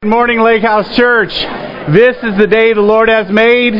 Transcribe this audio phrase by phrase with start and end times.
[0.00, 1.32] Good morning, Lake House Church.
[1.92, 3.74] This is the day the Lord has made.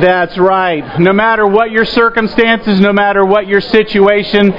[0.00, 1.00] That's right.
[1.00, 4.52] No matter what your circumstances, no matter what your situation,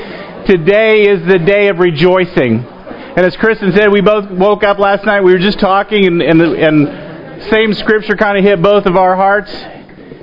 [0.44, 2.66] today is the day of rejoicing.
[2.66, 5.22] And as Kristen said, we both woke up last night.
[5.22, 8.98] We were just talking, and, and, the, and same scripture kind of hit both of
[8.98, 9.50] our hearts.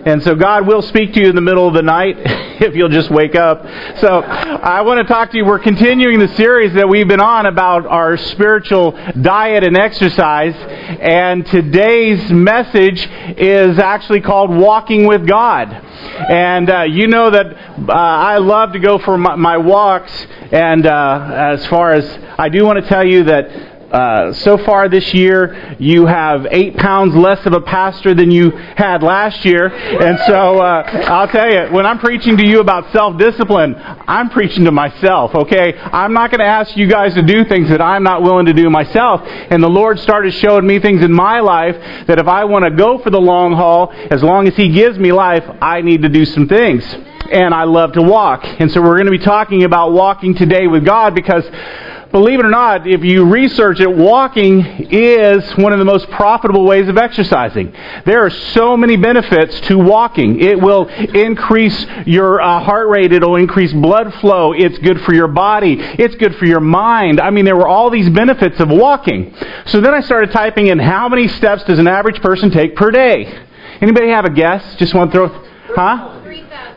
[0.06, 2.16] And so God will speak to you in the middle of the night
[2.60, 3.62] if you'll just wake up.
[4.00, 5.44] So I want to talk to you.
[5.44, 10.54] We're continuing the series that we've been on about our spiritual diet and exercise.
[10.54, 13.06] And today's message
[13.38, 15.68] is actually called Walking with God.
[15.72, 20.12] And uh, you know that uh, I love to go for my, my walks.
[20.52, 22.04] And uh, as far as
[22.38, 26.76] I do want to tell you that uh, so far this year, you have eight
[26.76, 29.68] pounds less of a pastor than you had last year.
[29.68, 34.28] And so uh, I'll tell you, when I'm preaching to you about self discipline, I'm
[34.28, 35.78] preaching to myself, okay?
[35.78, 38.52] I'm not going to ask you guys to do things that I'm not willing to
[38.52, 39.22] do myself.
[39.24, 42.70] And the Lord started showing me things in my life that if I want to
[42.70, 46.10] go for the long haul, as long as He gives me life, I need to
[46.10, 46.84] do some things.
[47.32, 48.44] And I love to walk.
[48.44, 51.44] And so we're going to be talking about walking today with God because
[52.10, 56.64] believe it or not, if you research it, walking is one of the most profitable
[56.64, 57.72] ways of exercising.
[58.06, 60.40] There are so many benefits to walking.
[60.40, 65.28] It will increase your uh, heart rate, it'll increase blood flow, it's good for your
[65.28, 67.20] body, it's good for your mind.
[67.20, 69.34] I mean, there were all these benefits of walking.
[69.66, 72.90] So then I started typing in how many steps does an average person take per
[72.90, 73.44] day?
[73.80, 74.74] Anybody have a guess?
[74.76, 76.18] Just want to throw, huh?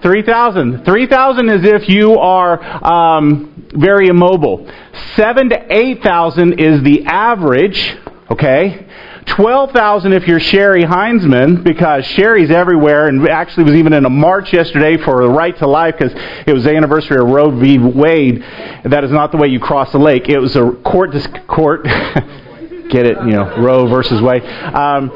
[0.02, 0.84] 3,000.
[0.84, 4.70] 3,000 is if you are um, very immobile.
[5.16, 7.96] 7 to 8,000 is the average,
[8.30, 8.88] okay?
[9.28, 14.52] 12,000 if you're Sherry Heinzman, because Sherry's everywhere and actually was even in a march
[14.52, 16.14] yesterday for the right to life because
[16.48, 17.78] it was the anniversary of Roe v.
[17.78, 18.42] Wade.
[18.84, 20.28] That is not the way you cross the lake.
[20.28, 21.12] It was a court,
[21.48, 21.84] court,
[22.90, 24.44] get it, you know, Roe versus Wade.
[24.44, 25.10] Um,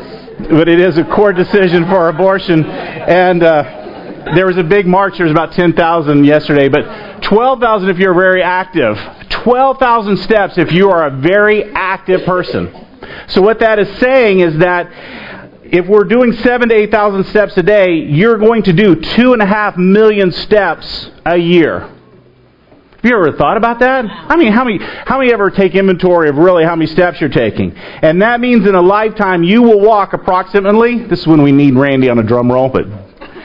[0.49, 2.63] but it is a court decision for abortion.
[2.63, 3.84] And, uh,
[4.33, 5.17] there was a big march.
[5.17, 8.97] There was about 10,000 yesterday, but 12,000 if you're very active.
[9.29, 12.73] 12,000 steps if you are a very active person.
[13.27, 14.89] So what that is saying is that
[15.63, 19.41] if we're doing seven to 8,000 steps a day, you're going to do two and
[19.41, 21.79] a half million steps a year.
[23.05, 24.05] Have you ever thought about that?
[24.05, 27.29] I mean, how many, how many ever take inventory of really how many steps you're
[27.29, 27.75] taking?
[27.75, 31.75] And that means in a lifetime you will walk approximately, this is when we need
[31.75, 32.85] Randy on a drum roll, but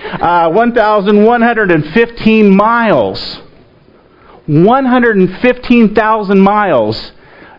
[0.05, 3.41] uh, 1,115 miles.
[4.47, 7.13] 115,000 miles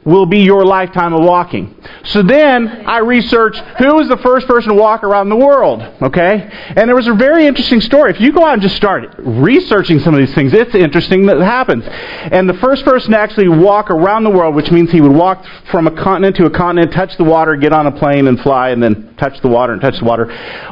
[0.04, 1.76] will be your lifetime of walking.
[2.06, 6.50] So then I researched who was the first person to walk around the world, okay?
[6.76, 8.12] And there was a very interesting story.
[8.12, 11.38] If you go out and just start researching some of these things, it's interesting that
[11.40, 11.84] happens.
[11.88, 15.46] And the first person to actually walk around the world, which means he would walk
[15.70, 18.70] from a continent to a continent, touch the water, get on a plane and fly,
[18.70, 20.26] and then touch the water and touch the water,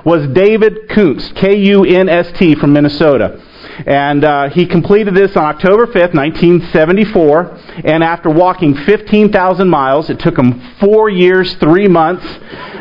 [0.06, 3.46] was David Kunst, K-U-N-S-T from Minnesota.
[3.86, 7.58] And uh, he completed this on October 5th, 1974.
[7.86, 12.26] And after walking 15,000 miles, it took him four years, three months.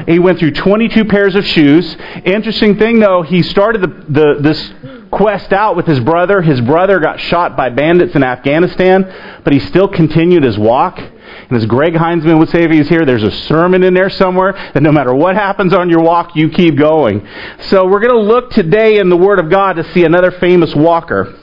[0.07, 1.97] He went through 22 pairs of shoes.
[2.25, 4.73] Interesting thing, though, he started the, the, this
[5.11, 6.43] quest out with his brother.
[6.43, 11.01] His brother got shot by bandits in Afghanistan, but he still continued his walk.
[11.49, 14.53] And as Greg Heinzman would say if he's here, there's a sermon in there somewhere
[14.53, 17.27] that no matter what happens on your walk, you keep going.
[17.69, 20.75] So we're going to look today in the Word of God to see another famous
[20.75, 21.39] walker.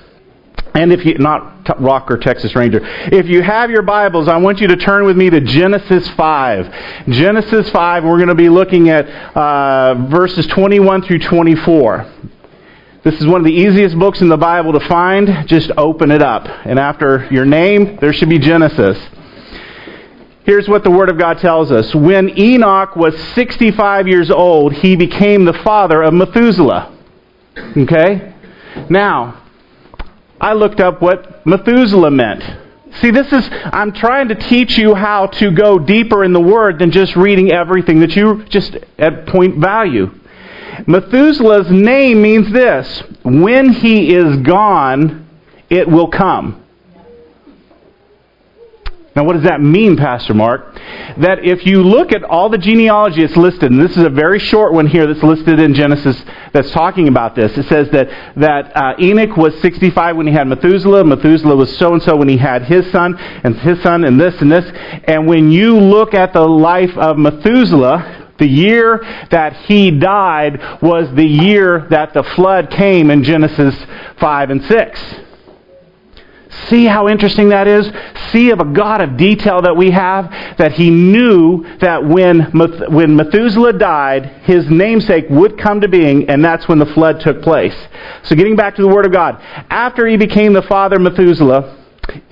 [0.76, 4.68] And if you, not rocker, Texas Ranger, if you have your Bibles, I want you
[4.68, 7.08] to turn with me to Genesis 5.
[7.08, 12.12] Genesis 5, we're going to be looking at uh, verses 21 through 24.
[13.04, 15.48] This is one of the easiest books in the Bible to find.
[15.48, 16.46] Just open it up.
[16.66, 18.98] And after your name, there should be Genesis.
[20.46, 21.94] Here's what the Word of God tells us.
[21.96, 26.96] When Enoch was 65 years old, he became the father of Methuselah.
[27.76, 28.34] Okay?
[28.88, 29.42] Now,
[30.40, 32.44] I looked up what Methuselah meant.
[33.02, 36.78] See, this is, I'm trying to teach you how to go deeper in the Word
[36.78, 40.12] than just reading everything that you just at point value.
[40.86, 45.28] Methuselah's name means this when he is gone,
[45.70, 46.65] it will come.
[49.16, 50.76] Now, what does that mean, Pastor Mark?
[51.20, 54.40] That if you look at all the genealogy that's listed, and this is a very
[54.40, 56.22] short one here that's listed in Genesis
[56.52, 60.50] that's talking about this, it says that, that uh, Enoch was 65 when he had
[60.50, 64.20] Methuselah, Methuselah was so and so when he had his son, and his son, and
[64.20, 64.70] this and this.
[65.06, 69.00] And when you look at the life of Methuselah, the year
[69.32, 73.76] that he died was the year that the flood came in Genesis
[74.20, 75.16] 5 and 6.
[76.70, 77.90] See how interesting that is?
[78.32, 82.52] See of a God of detail that we have, that he knew that when,
[82.92, 87.42] when Methuselah died, his namesake would come to being, and that's when the flood took
[87.42, 87.76] place.
[88.24, 89.42] So getting back to the Word of God.
[89.70, 91.78] After he became the father of Methuselah,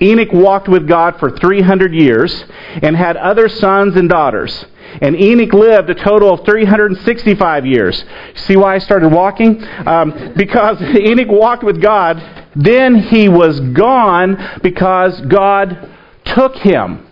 [0.00, 2.44] Enoch walked with God for 300 years
[2.82, 4.64] and had other sons and daughters.
[5.00, 8.04] And Enoch lived a total of 365 years.
[8.36, 9.62] See why I started walking?
[9.86, 12.22] Um, because Enoch walked with God
[12.56, 15.90] then he was gone because God
[16.24, 17.06] took him.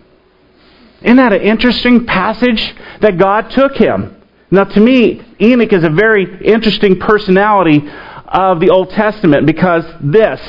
[1.02, 4.16] Isn't that an interesting passage that God took him?
[4.50, 7.82] Now, to me, Enoch is a very interesting personality
[8.28, 10.40] of the Old Testament because this,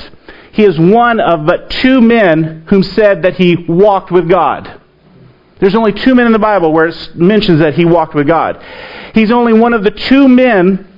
[0.52, 4.82] he is one of but two men whom said that he walked with God.
[5.60, 8.62] There's only two men in the Bible where it mentions that he walked with God.
[9.16, 10.93] He's only one of the two men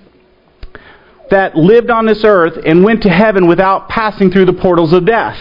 [1.29, 5.05] that lived on this earth and went to heaven without passing through the portals of
[5.05, 5.37] death.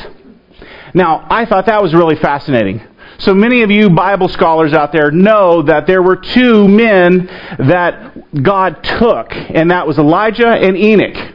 [0.94, 2.80] Now, I thought that was really fascinating.
[3.18, 7.26] So many of you Bible scholars out there know that there were two men
[7.58, 11.34] that God took, and that was Elijah and Enoch.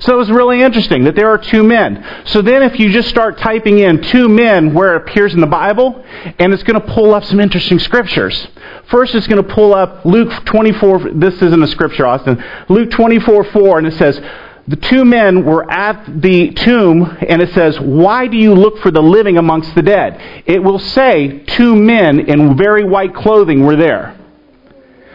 [0.00, 2.04] So it was really interesting that there are two men.
[2.26, 5.46] So then if you just start typing in two men where it appears in the
[5.46, 6.04] Bible,
[6.38, 8.48] and it's going to pull up some interesting scriptures.
[8.90, 11.12] First, it's going to pull up Luke 24.
[11.12, 12.42] This isn't a scripture, Austin.
[12.68, 14.20] Luke 24 4, and it says,
[14.68, 18.90] The two men were at the tomb, and it says, Why do you look for
[18.90, 20.44] the living amongst the dead?
[20.46, 24.18] It will say, Two men in very white clothing were there.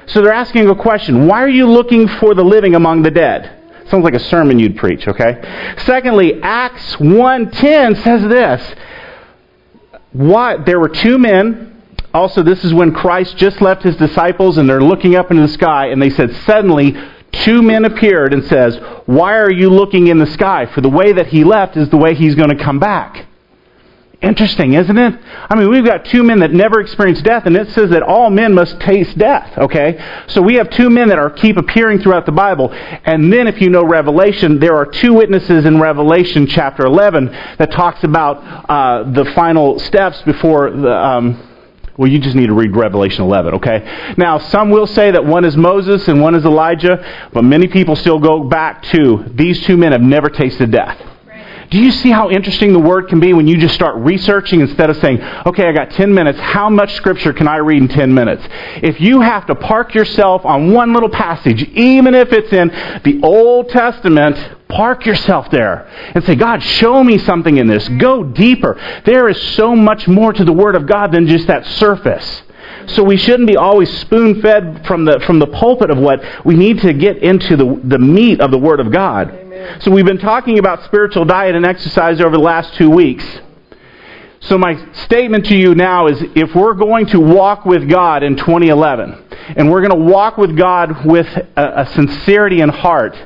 [0.07, 3.58] So they're asking a question Why are you looking for the living among the dead?
[3.89, 5.75] Sounds like a sermon you'd preach, okay?
[5.85, 8.75] Secondly, Acts 1.10 says this.
[10.11, 11.69] Why, there were two men
[12.13, 15.53] also, this is when Christ just left his disciples and they're looking up into the
[15.53, 16.97] sky and they said, Suddenly,
[17.31, 20.65] two men appeared and says, Why are you looking in the sky?
[20.65, 23.27] For the way that he left is the way he's going to come back.
[24.21, 25.17] Interesting, isn't it?
[25.49, 28.29] I mean, we've got two men that never experienced death, and it says that all
[28.29, 29.97] men must taste death, okay?
[30.27, 32.69] So we have two men that are keep appearing throughout the Bible.
[32.73, 37.71] And then if you know Revelation, there are two witnesses in Revelation chapter 11 that
[37.71, 40.91] talks about uh, the final steps before the...
[40.91, 41.45] Um,
[41.97, 44.13] well, you just need to read Revelation 11, okay?
[44.17, 47.95] Now, some will say that one is Moses and one is Elijah, but many people
[47.95, 50.97] still go back to these two men have never tasted death.
[51.69, 54.89] Do you see how interesting the word can be when you just start researching instead
[54.89, 56.39] of saying, okay, I got 10 minutes.
[56.39, 58.43] How much scripture can I read in 10 minutes?
[58.81, 62.69] If you have to park yourself on one little passage, even if it's in
[63.03, 67.87] the Old Testament, park yourself there and say, God, show me something in this.
[67.87, 69.01] Go deeper.
[69.05, 72.43] There is so much more to the Word of God than just that surface.
[72.87, 76.55] So we shouldn't be always spoon fed from the, from the pulpit of what we
[76.55, 79.48] need to get into the, the meat of the Word of God.
[79.81, 83.25] So we've been talking about spiritual diet and exercise over the last two weeks.
[84.41, 88.37] So my statement to you now is if we're going to walk with God in
[88.37, 89.21] 2011,
[89.57, 91.27] and we're going to walk with God with
[91.57, 93.17] a, a sincerity in heart,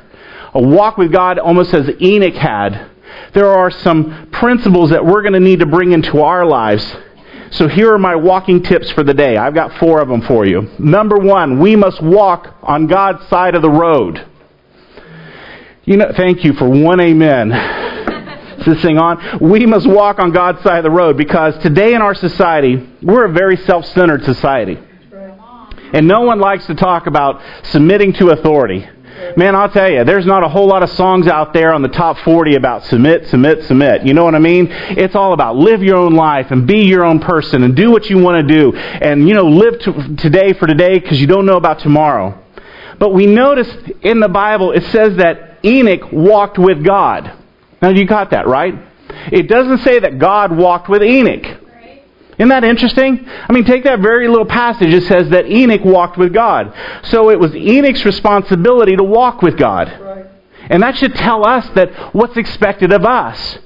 [0.56, 2.89] a walk with God almost as Enoch had,
[3.35, 6.83] there are some principles that we're going to need to bring into our lives.
[7.51, 9.38] So here are my walking tips for the day.
[9.38, 10.71] I've got four of them for you.
[10.80, 14.25] Number one, we must walk on God's side of the road.
[15.85, 17.51] You know, thank you for one amen.
[17.51, 19.39] Is this thing on?
[19.41, 23.25] We must walk on God's side of the road because today in our society, we're
[23.25, 24.80] a very self centered society.
[25.91, 28.87] And no one likes to talk about submitting to authority.
[29.35, 31.90] Man, I'll tell you, there's not a whole lot of songs out there on the
[31.90, 34.06] top 40 about submit, submit, submit.
[34.06, 34.68] You know what I mean?
[34.71, 38.09] It's all about live your own life and be your own person and do what
[38.09, 38.73] you want to do.
[38.73, 42.40] And, you know, live to, today for today because you don't know about tomorrow.
[42.99, 43.69] But we notice
[44.02, 47.34] in the Bible it says that Enoch walked with God.
[47.82, 48.76] Now, you got that, right?
[49.32, 51.62] It doesn't say that God walked with Enoch.
[52.38, 53.28] Isn't that interesting?
[53.28, 54.94] I mean, take that very little passage.
[54.94, 56.74] It says that Enoch walked with God.
[57.04, 59.90] So it was Enoch's responsibility to walk with God.
[60.70, 63.60] And that should tell us that what's expected of us.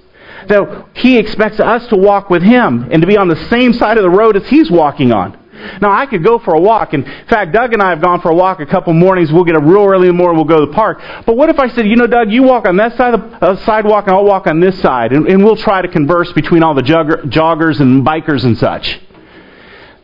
[0.48, 3.98] That he expects us to walk with him and to be on the same side
[3.98, 5.38] of the road as he's walking on.
[5.82, 6.94] Now, I could go for a walk.
[6.94, 9.32] In fact, Doug and I have gone for a walk a couple mornings.
[9.32, 10.38] We'll get up real early in the morning.
[10.38, 11.02] We'll go to the park.
[11.26, 13.46] But what if I said, you know, Doug, you walk on that side of the
[13.46, 15.14] uh, sidewalk and I'll walk on this side.
[15.14, 19.00] And, and we'll try to converse between all the jogger, joggers and bikers and such.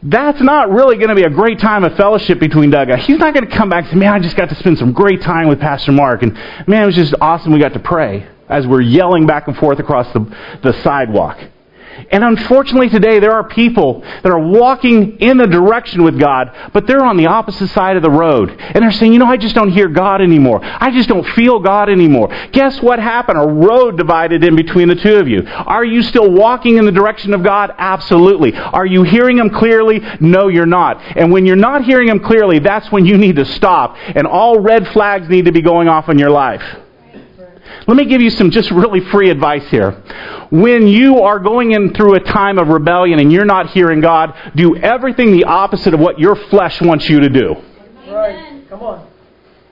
[0.05, 2.89] That's not really going to be a great time of fellowship between Doug.
[2.99, 4.91] He's not going to come back and say, man, I just got to spend some
[4.91, 6.23] great time with Pastor Mark.
[6.23, 6.33] And
[6.67, 7.53] man, it was just awesome.
[7.53, 10.19] We got to pray as we're yelling back and forth across the,
[10.61, 11.39] the sidewalk.
[12.11, 16.87] And unfortunately today there are people that are walking in the direction with God, but
[16.87, 18.49] they're on the opposite side of the road.
[18.49, 20.59] And they're saying, you know, I just don't hear God anymore.
[20.63, 22.29] I just don't feel God anymore.
[22.51, 23.39] Guess what happened?
[23.39, 25.43] A road divided in between the two of you.
[25.45, 27.73] Are you still walking in the direction of God?
[27.77, 28.53] Absolutely.
[28.53, 30.01] Are you hearing Him clearly?
[30.19, 31.01] No, you're not.
[31.17, 33.95] And when you're not hearing Him clearly, that's when you need to stop.
[34.15, 36.63] And all red flags need to be going off in your life.
[37.87, 39.91] Let me give you some just really free advice here.
[40.51, 44.33] When you are going in through a time of rebellion and you're not hearing God,
[44.55, 47.55] do everything the opposite of what your flesh wants you to do.
[48.07, 48.63] Right.
[48.69, 49.07] Come on.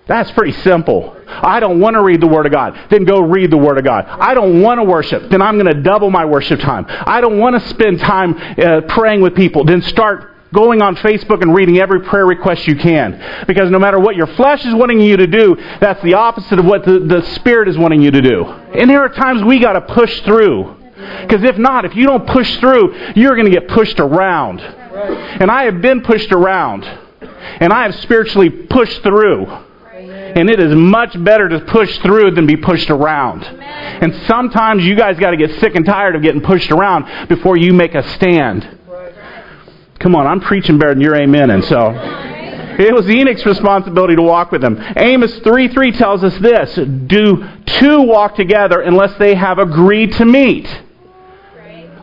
[0.08, 1.16] That's pretty simple.
[1.28, 2.78] I don't want to read the Word of God.
[2.90, 4.06] Then go read the Word of God.
[4.08, 5.30] I don't want to worship.
[5.30, 6.86] Then I'm going to double my worship time.
[6.90, 9.64] I don't want to spend time uh, praying with people.
[9.64, 13.46] Then start going on Facebook and reading every prayer request you can.
[13.48, 16.66] Because no matter what your flesh is wanting you to do, that's the opposite of
[16.66, 18.46] what the, the Spirit is wanting you to do.
[18.46, 20.78] And there are times we got to push through.
[21.22, 24.60] Because if not, if you don't push through, you're going to get pushed around.
[24.62, 26.84] And I have been pushed around.
[26.84, 29.46] And I have spiritually pushed through.
[29.46, 33.44] And it is much better to push through than be pushed around.
[33.44, 37.58] And sometimes you guys got to get sick and tired of getting pushed around before
[37.58, 38.80] you make a stand.
[40.02, 41.52] Come on, I'm preaching better than your amen.
[41.52, 41.92] And so
[42.80, 44.82] it was Enoch's responsibility to walk with him.
[44.96, 50.26] Amos 3 3 tells us this Do two walk together unless they have agreed to
[50.26, 50.68] meet?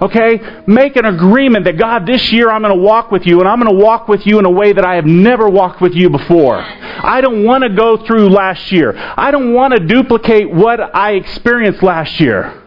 [0.01, 0.63] Okay?
[0.67, 3.61] Make an agreement that God, this year I'm going to walk with you, and I'm
[3.61, 6.09] going to walk with you in a way that I have never walked with you
[6.09, 6.57] before.
[6.57, 8.95] I don't want to go through last year.
[8.97, 12.63] I don't want to duplicate what I experienced last year.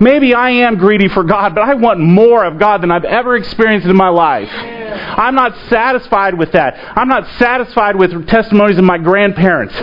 [0.00, 3.36] Maybe I am greedy for God, but I want more of God than I've ever
[3.36, 4.50] experienced in my life.
[4.52, 6.76] I'm not satisfied with that.
[6.96, 9.74] I'm not satisfied with testimonies of my grandparents.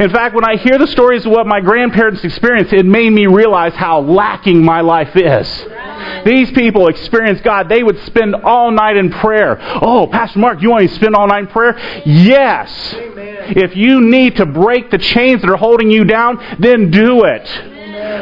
[0.00, 3.26] In fact, when I hear the stories of what my grandparents experienced, it made me
[3.26, 5.66] realize how lacking my life is.
[6.24, 7.68] These people experienced God.
[7.68, 9.56] They would spend all night in prayer.
[9.60, 11.78] Oh, Pastor Mark, you want to spend all night in prayer?
[12.04, 12.94] Yes.
[13.48, 17.75] If you need to break the chains that are holding you down, then do it.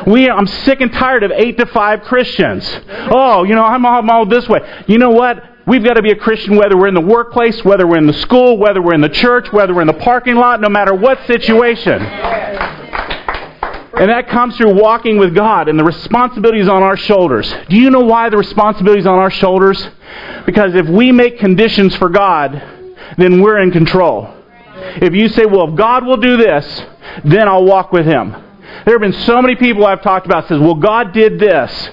[0.07, 2.69] We, I'm sick and tired of eight to five Christians.
[3.11, 4.61] Oh, you know, I'm all, I'm all this way.
[4.87, 5.43] You know what?
[5.67, 8.13] We've got to be a Christian whether we're in the workplace, whether we're in the
[8.13, 11.27] school, whether we're in the church, whether we're in the parking lot, no matter what
[11.27, 12.03] situation.
[13.97, 17.51] And that comes through walking with God, and the responsibility is on our shoulders.
[17.71, 19.89] Do you know why the responsibility is on our shoulders?
[20.45, 22.61] Because if we make conditions for God,
[23.17, 24.35] then we're in control.
[24.97, 26.83] If you say, well, if God will do this,
[27.25, 28.35] then I'll walk with Him.
[28.85, 31.91] There have been so many people I've talked about says, well, God did this.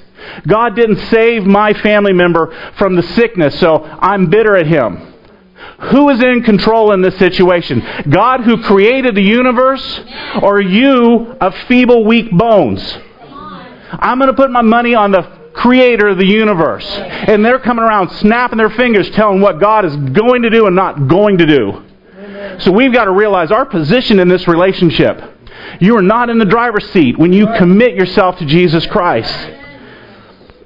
[0.48, 5.14] God didn't save my family member from the sickness, so I'm bitter at him.
[5.92, 7.84] Who is in control in this situation?
[8.10, 10.02] God who created the universe
[10.42, 12.82] or you of feeble, weak bones?
[13.92, 15.24] I'm going to put my money on the
[15.54, 16.88] creator of the universe.
[16.88, 20.76] And they're coming around snapping their fingers telling what God is going to do and
[20.76, 21.84] not going to do.
[22.60, 25.22] So we've got to realize our position in this relationship.
[25.80, 29.34] You are not in the driver's seat when you commit yourself to Jesus Christ.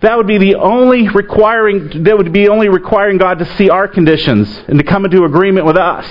[0.02, 3.88] That would be the only requiring that would be only requiring God to see our
[3.88, 6.06] conditions and to come into agreement with us.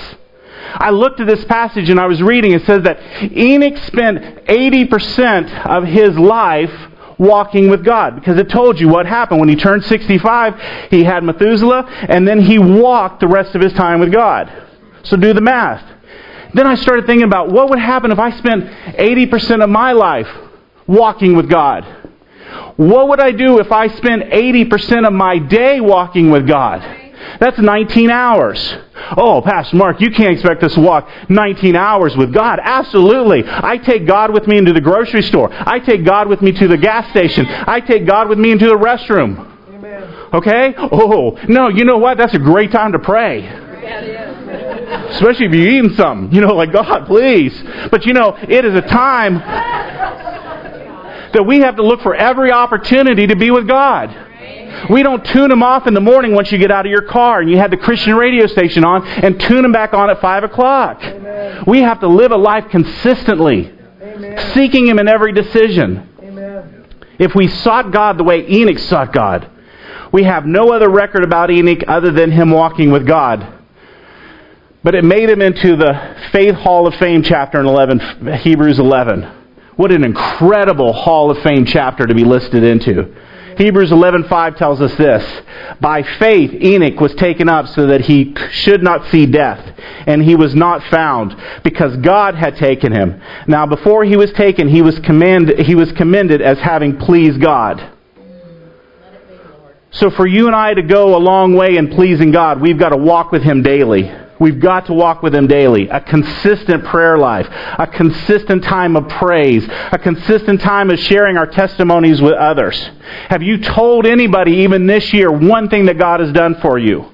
[0.73, 2.51] I looked at this passage and I was reading.
[2.51, 6.73] It says that Enoch spent 80% of his life
[7.17, 9.39] walking with God because it told you what happened.
[9.39, 13.73] When he turned 65, he had Methuselah and then he walked the rest of his
[13.73, 14.51] time with God.
[15.03, 15.94] So do the math.
[16.55, 20.27] Then I started thinking about what would happen if I spent 80% of my life
[20.87, 21.83] walking with God?
[22.77, 26.81] What would I do if I spent 80% of my day walking with God?
[27.39, 28.77] That's 19 hours.
[29.17, 32.59] Oh, Pastor Mark, you can't expect us to walk 19 hours with God.
[32.61, 33.43] Absolutely.
[33.45, 35.49] I take God with me into the grocery store.
[35.51, 37.45] I take God with me to the gas station.
[37.47, 39.53] I take God with me into the restroom.
[40.33, 40.73] Okay?
[40.77, 42.17] Oh, no, you know what?
[42.17, 43.64] That's a great time to pray.
[45.15, 46.33] Especially if you're eating something.
[46.33, 47.53] You know, like, God, please.
[47.89, 49.39] But you know, it is a time
[51.33, 54.23] that we have to look for every opportunity to be with God.
[54.89, 57.39] We don't tune them off in the morning once you get out of your car
[57.39, 60.43] and you have the Christian radio station on and tune them back on at 5
[60.43, 61.01] o'clock.
[61.01, 61.63] Amen.
[61.65, 64.53] We have to live a life consistently, Amen.
[64.53, 66.09] seeking Him in every decision.
[66.21, 66.85] Amen.
[67.17, 69.49] If we sought God the way Enoch sought God,
[70.11, 73.54] we have no other record about Enoch other than him walking with God.
[74.85, 79.23] But it made him into the Faith Hall of Fame chapter in 11, Hebrews 11.
[79.77, 83.11] What an incredible Hall of Fame chapter to be listed into.
[83.57, 85.23] Hebrews 11:5 tells us this:
[85.81, 89.73] By faith Enoch was taken up so that he should not see death,
[90.05, 93.19] and he was not found, because God had taken him.
[93.47, 97.81] Now before he was taken, he was commended, he was commended as having pleased God.
[99.89, 102.89] So for you and I to go a long way in pleasing God, we've got
[102.89, 104.11] to walk with Him daily.
[104.39, 105.87] We've got to walk with Him daily.
[105.87, 111.47] A consistent prayer life, a consistent time of praise, a consistent time of sharing our
[111.47, 112.77] testimonies with others.
[113.29, 117.11] Have you told anybody, even this year, one thing that God has done for you?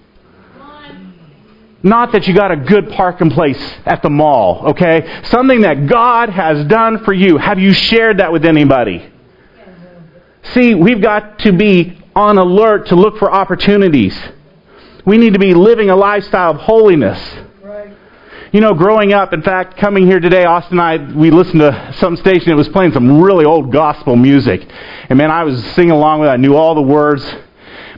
[1.83, 5.21] Not that you got a good parking place at the mall, okay?
[5.25, 7.37] Something that God has done for you.
[7.37, 9.11] Have you shared that with anybody?
[10.53, 14.17] See, we've got to be on alert to look for opportunities.
[15.05, 17.19] We need to be living a lifestyle of holiness.
[17.61, 17.95] Right.
[18.51, 21.93] You know, growing up, in fact, coming here today, Austin and I, we listened to
[21.97, 24.67] some station that was playing some really old gospel music.
[25.09, 26.33] And man, I was singing along with it.
[26.33, 27.23] I knew all the words.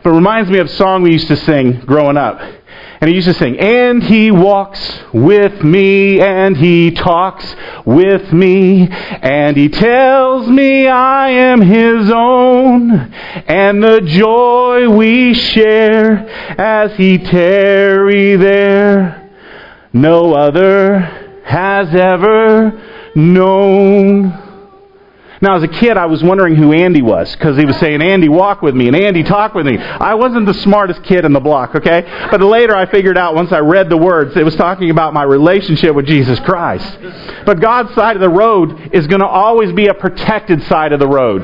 [0.04, 2.40] But it reminds me of a song we used to sing growing up.
[3.04, 4.80] And he used to sing, And he walks
[5.12, 7.54] with me, and he talks
[7.86, 16.30] with me, and he tells me I am his own, and the joy we share
[16.58, 19.30] as he tarry there,
[19.92, 21.00] no other
[21.44, 22.82] has ever
[23.16, 24.43] known.
[25.44, 28.30] Now, as a kid, I was wondering who Andy was because he was saying, Andy,
[28.30, 29.78] walk with me, and Andy, talk with me.
[29.78, 32.28] I wasn't the smartest kid in the block, okay?
[32.32, 35.24] But later I figured out once I read the words, it was talking about my
[35.24, 36.98] relationship with Jesus Christ.
[37.46, 41.02] But God's side of the road is going to always be a protected side of
[41.02, 41.44] the road.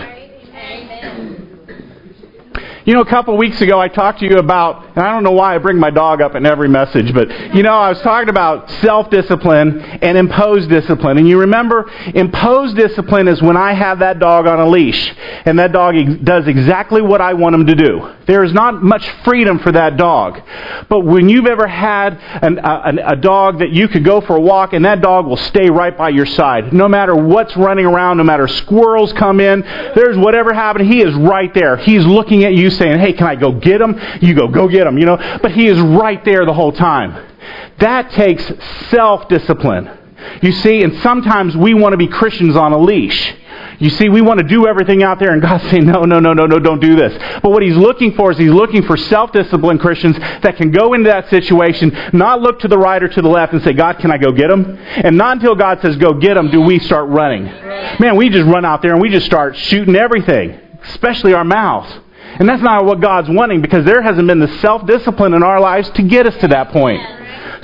[2.89, 5.33] You know, a couple weeks ago, I talked to you about, and I don't know
[5.33, 8.29] why I bring my dog up in every message, but, you know, I was talking
[8.29, 11.19] about self discipline and imposed discipline.
[11.19, 15.13] And you remember, imposed discipline is when I have that dog on a leash,
[15.45, 15.93] and that dog
[16.23, 18.11] does exactly what I want him to do.
[18.25, 20.41] There is not much freedom for that dog.
[20.89, 24.41] But when you've ever had an, a, a dog that you could go for a
[24.41, 28.17] walk, and that dog will stay right by your side, no matter what's running around,
[28.17, 31.77] no matter squirrels come in, there's whatever happened, he is right there.
[31.77, 33.99] He's looking at you saying, hey, can I go get him?
[34.21, 35.17] You go, go get him, you know.
[35.41, 37.27] But he is right there the whole time.
[37.79, 38.43] That takes
[38.89, 39.97] self-discipline.
[40.41, 43.35] You see, and sometimes we want to be Christians on a leash.
[43.79, 46.33] You see, we want to do everything out there, and God's saying, no, no, no,
[46.33, 47.13] no, no, don't do this.
[47.41, 50.93] But what He's looking for is He's looking for self disciplined Christians that can go
[50.93, 53.99] into that situation, not look to the right or to the left and say, God,
[53.99, 54.77] can I go get him?
[54.77, 57.45] And not until God says, go get him, do we start running.
[57.45, 61.99] Man, we just run out there and we just start shooting everything, especially our mouths.
[62.39, 65.59] And that's not what God's wanting because there hasn't been the self discipline in our
[65.59, 67.01] lives to get us to that point.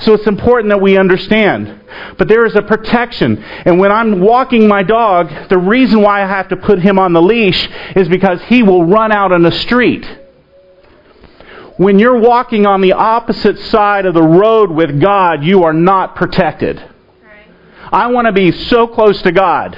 [0.00, 1.80] So it's important that we understand.
[2.18, 3.42] But there is a protection.
[3.42, 7.14] And when I'm walking my dog, the reason why I have to put him on
[7.14, 10.06] the leash is because he will run out on the street.
[11.78, 16.16] When you're walking on the opposite side of the road with God, you are not
[16.16, 16.82] protected.
[17.92, 19.74] I want to be so close to God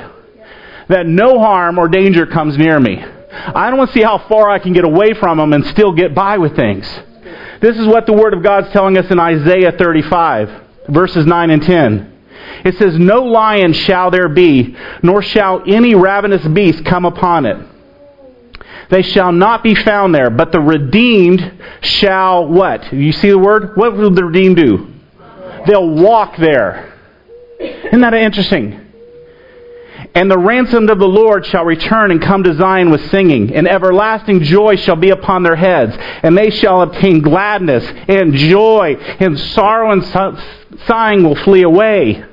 [0.88, 3.04] that no harm or danger comes near me.
[3.30, 5.92] I don't want to see how far I can get away from them and still
[5.92, 6.86] get by with things.
[7.60, 11.62] This is what the Word of God's telling us in Isaiah 35, verses 9 and
[11.62, 12.18] 10.
[12.64, 17.66] It says, No lion shall there be, nor shall any ravenous beast come upon it.
[18.90, 22.90] They shall not be found there, but the redeemed shall what?
[22.92, 23.76] You see the word?
[23.76, 24.94] What will the redeemed do?
[25.66, 26.94] They'll walk there.
[27.60, 28.87] Isn't that interesting?
[30.14, 33.68] And the ransomed of the Lord shall return and come to Zion with singing, and
[33.68, 39.38] everlasting joy shall be upon their heads, and they shall obtain gladness and joy, and
[39.38, 40.04] sorrow and
[40.86, 42.24] sighing will flee away.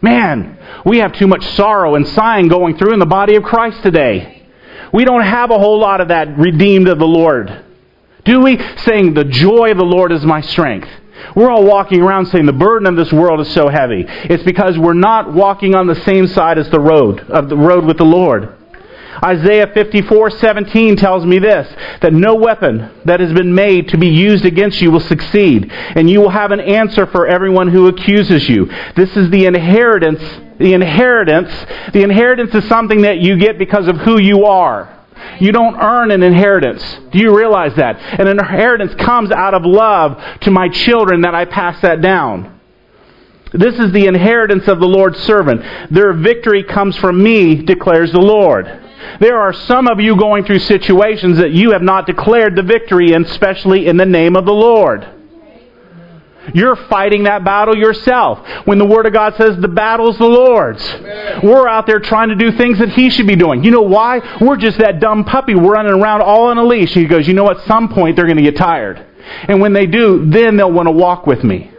[0.00, 3.82] Man, we have too much sorrow and sighing going through in the body of Christ
[3.82, 4.46] today.
[4.92, 7.64] We don't have a whole lot of that redeemed of the Lord.
[8.24, 8.58] Do we?
[8.78, 10.88] Saying, The joy of the Lord is my strength.
[11.34, 14.04] We're all walking around saying the burden of this world is so heavy.
[14.06, 17.84] It's because we're not walking on the same side as the road, of the road
[17.84, 18.54] with the Lord.
[19.24, 21.68] Isaiah 54:17 tells me this
[22.00, 26.08] that no weapon that has been made to be used against you will succeed and
[26.08, 28.70] you will have an answer for everyone who accuses you.
[28.94, 30.22] This is the inheritance
[30.58, 31.50] the inheritance
[31.92, 34.97] the inheritance is something that you get because of who you are.
[35.40, 36.82] You don't earn an inheritance.
[37.12, 37.98] Do you realize that?
[38.20, 42.60] An inheritance comes out of love to my children that I pass that down.
[43.52, 45.62] This is the inheritance of the Lord's servant.
[45.90, 48.66] Their victory comes from me, declares the Lord.
[49.20, 53.12] There are some of you going through situations that you have not declared the victory
[53.12, 55.17] in, especially in the name of the Lord.
[56.54, 58.46] You're fighting that battle yourself.
[58.64, 60.82] When the Word of God says the battle's the Lord's,
[61.42, 63.64] we're out there trying to do things that He should be doing.
[63.64, 64.20] You know why?
[64.40, 65.54] We're just that dumb puppy.
[65.54, 66.92] We're running around all on a leash.
[66.92, 69.04] He goes, You know, at some point they're going to get tired.
[69.48, 71.70] And when they do, then they'll want to walk with me.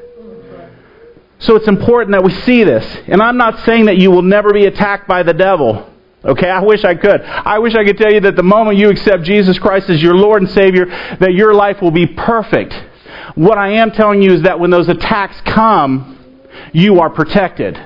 [1.39, 2.85] So it's important that we see this.
[3.07, 5.89] And I'm not saying that you will never be attacked by the devil.
[6.23, 7.21] Okay, I wish I could.
[7.21, 10.15] I wish I could tell you that the moment you accept Jesus Christ as your
[10.15, 12.73] Lord and Savior, that your life will be perfect.
[13.35, 16.17] What I am telling you is that when those attacks come,
[16.73, 17.79] you are protected.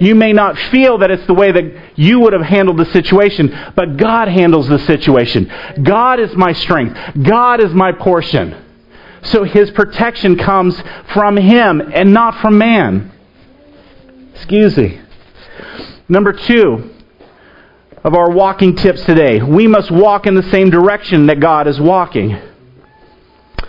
[0.00, 3.54] You may not feel that it's the way that you would have handled the situation,
[3.76, 5.52] but God handles the situation.
[5.82, 6.98] God is my strength.
[7.22, 8.56] God is my portion.
[9.22, 10.80] So his protection comes
[11.12, 13.12] from him and not from man.
[14.34, 15.00] Excuse me.
[16.08, 16.94] Number two
[18.02, 19.42] of our walking tips today.
[19.42, 22.38] We must walk in the same direction that God is walking.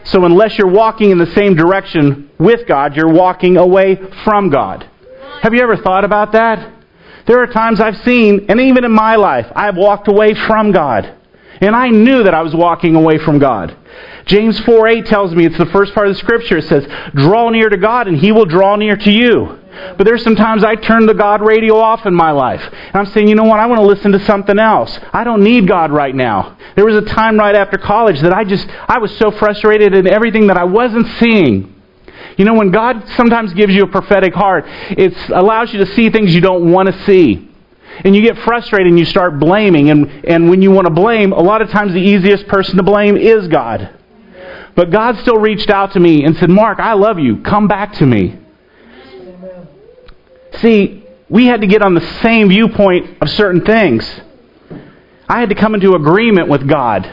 [0.06, 4.90] So unless you're walking in the same direction with God, you're walking away from God.
[5.42, 6.74] Have you ever thought about that?
[7.28, 11.18] There are times I've seen, and even in my life, I've walked away from God.
[11.62, 13.78] And I knew that I was walking away from God.
[14.26, 17.50] James 4 8 tells me, it's the first part of the scripture, it says, Draw
[17.50, 19.61] near to God, and He will draw near to you.
[19.98, 22.62] But there's sometimes I turn the God radio off in my life.
[22.62, 25.00] And I'm saying, you know what, I want to listen to something else.
[25.14, 26.58] I don't need God right now.
[26.76, 30.08] There was a time right after college that I just, I was so frustrated in
[30.08, 31.76] everything that I wasn't seeing.
[32.38, 36.10] You know, when God sometimes gives you a prophetic heart, it allows you to see
[36.10, 37.50] things you don't want to see.
[38.04, 39.90] And you get frustrated and you start blaming.
[39.90, 42.84] And, and when you want to blame, a lot of times the easiest person to
[42.84, 43.98] blame is God.
[44.76, 47.42] But God still reached out to me and said, Mark, I love you.
[47.42, 48.38] Come back to me.
[50.62, 54.22] See, we had to get on the same viewpoint of certain things.
[55.28, 57.12] I had to come into agreement with God.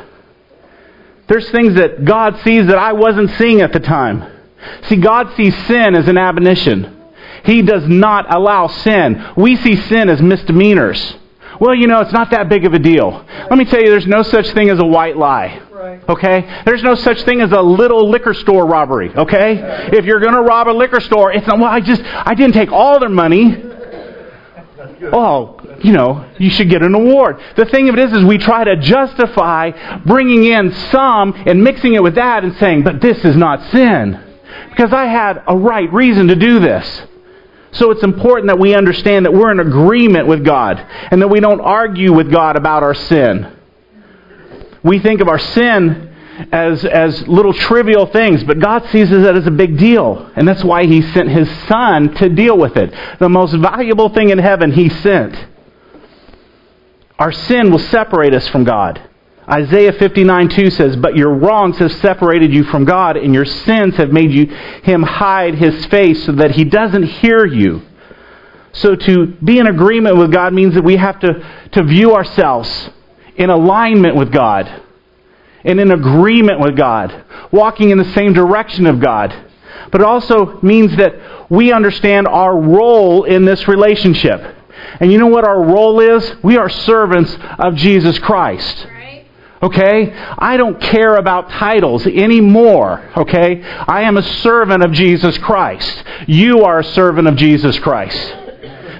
[1.28, 4.24] There's things that God sees that I wasn't seeing at the time.
[4.84, 6.96] See, God sees sin as an admonition.
[7.44, 9.24] He does not allow sin.
[9.36, 11.16] We see sin as misdemeanors.
[11.60, 13.24] Well, you know, it's not that big of a deal.
[13.28, 15.60] Let me tell you, there's no such thing as a white lie.
[16.08, 16.62] Okay?
[16.64, 19.14] There's no such thing as a little liquor store robbery.
[19.14, 19.58] Okay?
[19.92, 22.54] If you're going to rob a liquor store, it's not, well, I just, I didn't
[22.54, 23.64] take all their money.
[25.12, 27.40] Oh, you know, you should get an award.
[27.56, 31.94] The thing of it is, is we try to justify bringing in some and mixing
[31.94, 34.24] it with that and saying, but this is not sin.
[34.70, 37.02] Because I had a right reason to do this.
[37.72, 40.78] So it's important that we understand that we're in agreement with God
[41.10, 43.54] and that we don't argue with God about our sin.
[44.82, 46.08] We think of our sin
[46.52, 50.30] as, as little trivial things, but God sees it as a big deal.
[50.36, 52.94] And that's why He sent His Son to deal with it.
[53.18, 55.46] The most valuable thing in heaven He sent.
[57.18, 59.02] Our sin will separate us from God.
[59.50, 63.96] Isaiah 59 2 says, But your wrongs have separated you from God, and your sins
[63.96, 64.46] have made you,
[64.82, 67.82] him hide his face so that he doesn't hear you.
[68.72, 72.90] So to be in agreement with God means that we have to, to view ourselves
[73.36, 74.82] in alignment with God
[75.64, 79.34] and in agreement with God, walking in the same direction of God.
[79.90, 84.56] But it also means that we understand our role in this relationship.
[85.00, 86.36] And you know what our role is?
[86.42, 88.86] We are servants of Jesus Christ.
[89.62, 90.12] Okay?
[90.12, 93.08] I don't care about titles anymore.
[93.16, 93.62] Okay?
[93.62, 96.04] I am a servant of Jesus Christ.
[96.26, 98.36] You are a servant of Jesus Christ.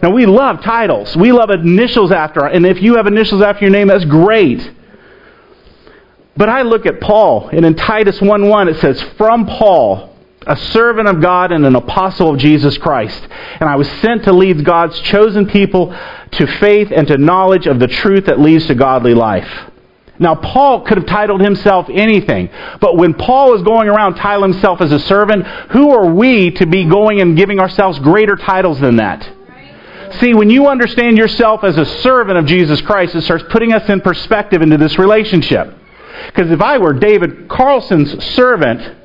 [0.02, 1.16] Now, we love titles.
[1.16, 4.72] We love initials after, and if you have initials after your name, that's great.
[6.36, 10.16] But I look at Paul, and in Titus 1 1, it says, From Paul,
[10.46, 13.26] a servant of God and an apostle of Jesus Christ.
[13.60, 15.94] And I was sent to lead God's chosen people
[16.32, 19.50] to faith and to knowledge of the truth that leads to godly life.
[20.18, 22.50] Now, Paul could have titled himself anything,
[22.80, 26.66] but when Paul is going around titling himself as a servant, who are we to
[26.66, 29.28] be going and giving ourselves greater titles than that?
[30.20, 33.88] See, when you understand yourself as a servant of Jesus Christ, it starts putting us
[33.88, 35.74] in perspective into this relationship.
[36.26, 38.96] Because if I were David Carlson's servant,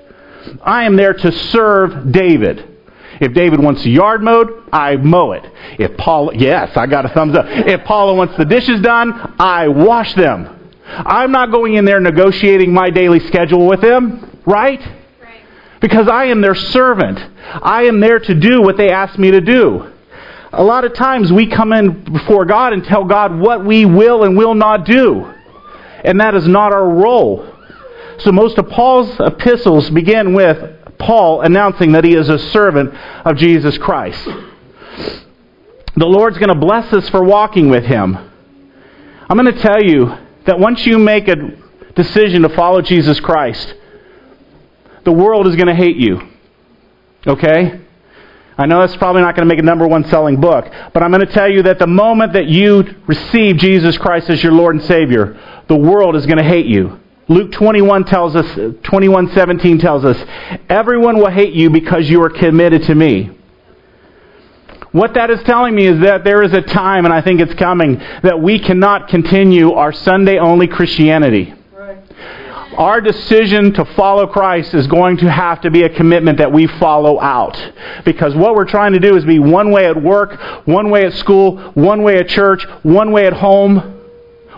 [0.64, 2.70] I am there to serve David.
[3.22, 5.46] If David wants yard mowed, I mow it.
[5.78, 7.46] If Paul, yes, I got a thumbs up.
[7.48, 10.53] If Paula wants the dishes done, I wash them.
[10.96, 14.80] I'm not going in there negotiating my daily schedule with them, right?
[14.80, 15.46] right?
[15.82, 17.20] Because I am their servant.
[17.62, 19.92] I am there to do what they ask me to do.
[20.52, 24.24] A lot of times we come in before God and tell God what we will
[24.24, 25.34] and will not do.
[26.04, 27.50] And that is not our role.
[28.20, 32.94] So most of Paul's epistles begin with Paul announcing that he is a servant
[33.26, 34.24] of Jesus Christ.
[35.96, 38.16] The Lord's going to bless us for walking with him.
[39.30, 41.36] I'm going to tell you that once you make a
[41.96, 43.76] decision to follow Jesus Christ,
[45.04, 46.22] the world is going to hate you.
[47.26, 47.80] Okay?
[48.58, 51.12] I know that's probably not going to make a number one selling book, but I'm
[51.12, 54.76] going to tell you that the moment that you receive Jesus Christ as your Lord
[54.76, 57.00] and Savior, the world is going to hate you.
[57.30, 60.18] Luke 21 tells us 21:17 tells us,
[60.70, 63.32] "Everyone will hate you because you are committed to me."
[64.94, 67.56] What that is telling me is that there is a time, and I think it's
[67.56, 71.52] coming, that we cannot continue our Sunday only Christianity.
[71.74, 71.98] Right.
[72.78, 76.68] Our decision to follow Christ is going to have to be a commitment that we
[76.68, 77.58] follow out.
[78.06, 81.14] Because what we're trying to do is be one way at work, one way at
[81.14, 84.00] school, one way at church, one way at home,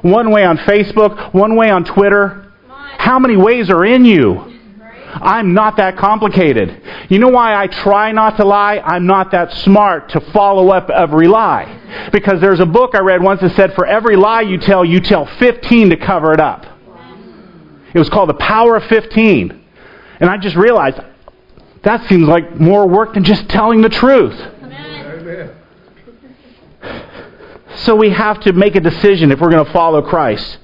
[0.01, 2.51] one way on Facebook, one way on Twitter.
[2.67, 4.54] How many ways are in you?
[5.21, 6.81] I'm not that complicated.
[7.09, 8.79] You know why I try not to lie?
[8.79, 12.09] I'm not that smart to follow up every lie.
[12.11, 14.99] Because there's a book I read once that said, for every lie you tell, you
[14.99, 16.65] tell 15 to cover it up.
[17.93, 19.63] It was called The Power of 15.
[20.19, 20.99] And I just realized
[21.83, 24.33] that seems like more work than just telling the truth.
[24.63, 25.55] Amen.
[27.77, 30.57] So we have to make a decision if we're going to follow Christ.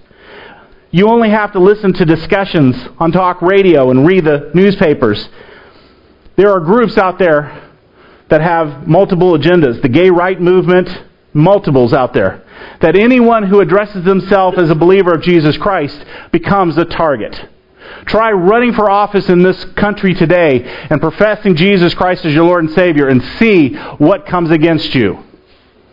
[0.92, 5.30] You only have to listen to discussions on talk radio and read the newspapers.
[6.36, 7.70] There are groups out there
[8.30, 9.82] that have multiple agendas.
[9.82, 10.90] The gay right movement,
[11.34, 12.44] multiples out there.
[12.82, 17.50] That anyone who addresses himself as a believer of Jesus Christ becomes a target.
[18.06, 22.66] Try running for office in this country today and professing Jesus Christ as your Lord
[22.66, 25.24] and Savior and see what comes against you.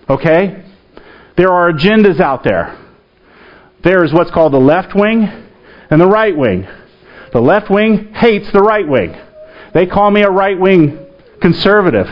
[0.08, 0.64] Okay?
[1.36, 2.76] There are agendas out there.
[3.82, 5.24] There is what's called the left wing
[5.90, 6.66] and the right wing.
[7.32, 9.16] The left wing hates the right wing.
[9.74, 11.06] They call me a right wing
[11.40, 12.08] conservative.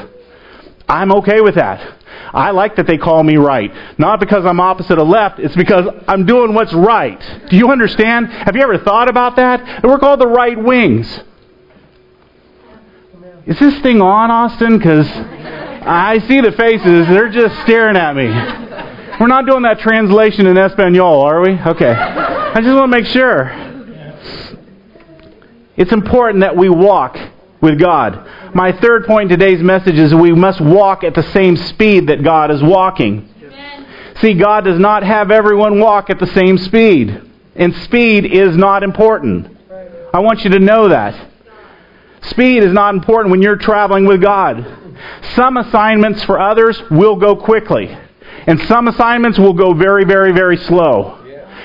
[0.88, 1.94] I'm okay with that.
[2.32, 3.72] I like that they call me right.
[3.98, 7.20] Not because I'm opposite of left, it's because I'm doing what's right.
[7.48, 8.28] Do you understand?
[8.28, 9.82] Have you ever thought about that?
[9.82, 11.20] We're called the right wings.
[13.46, 14.76] Is this thing on, Austin?
[14.76, 17.06] Because I see the faces.
[17.06, 18.26] They're just staring at me.
[19.18, 21.52] We're not doing that translation in Espanol, are we?
[21.52, 21.90] Okay.
[21.90, 23.50] I just want to make sure.
[25.74, 27.18] It's important that we walk
[27.62, 28.54] with God.
[28.54, 32.22] My third point in today's message is we must walk at the same speed that
[32.22, 33.32] God is walking.
[34.20, 37.22] See, God does not have everyone walk at the same speed.
[37.54, 39.56] And speed is not important.
[40.12, 41.30] I want you to know that.
[42.22, 44.94] Speed is not important when you're traveling with God.
[45.34, 47.96] Some assignments for others will go quickly.
[48.46, 51.22] And some assignments will go very, very, very slow.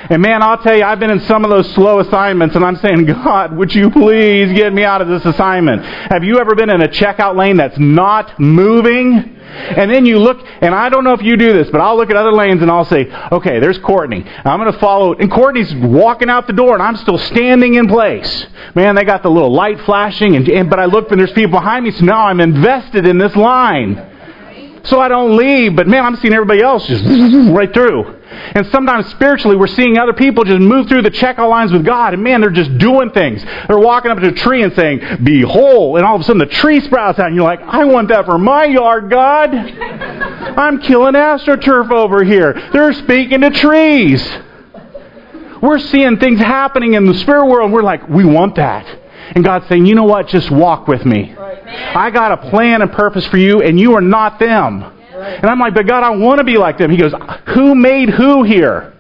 [0.10, 2.76] And man, I'll tell you, I've been in some of those slow assignments, and I'm
[2.78, 5.84] saying, God, would you please get me out of this assignment?
[5.84, 9.38] Have you ever been in a checkout lane that's not moving?
[9.52, 12.10] And then you look, and I don't know if you do this, but I'll look
[12.10, 14.26] at other lanes and I'll say, okay, there's Courtney.
[14.26, 15.14] I'm going to follow.
[15.14, 18.48] And Courtney's walking out the door, and I'm still standing in place.
[18.76, 21.60] Man, they got the little light flashing, and, and but I look, and there's people
[21.60, 24.11] behind me, so now I'm invested in this line
[24.84, 25.76] so I don't leave.
[25.76, 27.04] But man, I'm seeing everybody else just
[27.54, 28.18] right through.
[28.54, 32.14] And sometimes spiritually, we're seeing other people just move through the checkout lines with God,
[32.14, 33.44] and man, they're just doing things.
[33.68, 36.40] They're walking up to a tree and saying, "Be whole," and all of a sudden
[36.40, 39.54] the tree sprouts out, and you're like, "I want that for my yard, God."
[40.58, 42.54] I'm killing astroturf over here.
[42.72, 44.28] They're speaking to trees.
[45.62, 49.01] We're seeing things happening in the spirit world, and we're like, "We want that."
[49.34, 50.28] And God's saying, "You know what?
[50.28, 51.36] Just walk with me."
[51.96, 54.84] I got a plan and purpose for you, and you are not them.
[55.14, 56.90] And I'm like, but God, I want to be like them.
[56.90, 57.14] He goes,
[57.48, 58.94] Who made who here?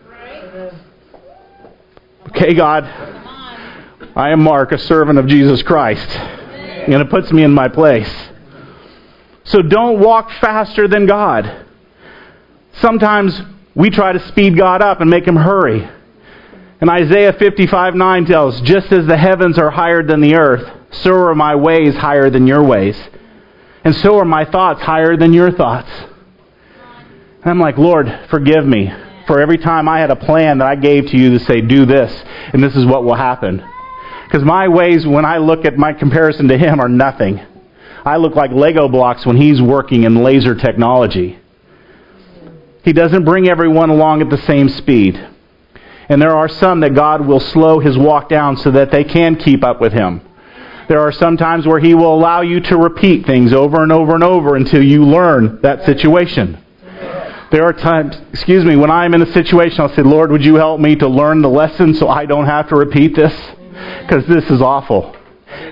[2.29, 2.83] Okay, God,
[4.15, 6.07] I am Mark, a servant of Jesus Christ.
[6.09, 8.11] And it puts me in my place.
[9.45, 11.65] So don't walk faster than God.
[12.73, 13.41] Sometimes
[13.75, 15.89] we try to speed God up and make him hurry.
[16.81, 21.13] And Isaiah 55 9 tells, Just as the heavens are higher than the earth, so
[21.13, 22.99] are my ways higher than your ways.
[23.83, 25.89] And so are my thoughts higher than your thoughts.
[27.41, 28.91] And I'm like, Lord, forgive me
[29.27, 31.85] for every time I had a plan that I gave to you to say, do
[31.85, 32.11] this,
[32.53, 33.63] and this is what will happen.
[34.25, 37.39] Because my ways, when I look at my comparison to Him, are nothing.
[38.03, 41.39] I look like Lego blocks when He's working in laser technology.
[42.83, 45.27] He doesn't bring everyone along at the same speed.
[46.11, 49.37] And there are some that God will slow His walk down so that they can
[49.37, 50.19] keep up with Him.
[50.89, 54.13] There are some times where He will allow you to repeat things over and over
[54.13, 56.61] and over until you learn that situation.
[57.49, 60.55] There are times, excuse me, when I'm in a situation, I'll say, Lord, would you
[60.55, 63.33] help me to learn the lesson so I don't have to repeat this?
[64.01, 65.15] Because this is awful.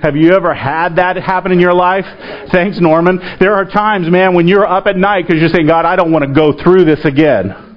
[0.01, 2.05] Have you ever had that happen in your life?
[2.49, 3.17] Thanks, Norman.
[3.41, 6.13] There are times, man, when you're up at night because you're saying, God, I don't
[6.13, 7.68] want to go through this again.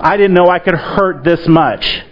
[0.00, 2.02] I didn't know I could hurt this much.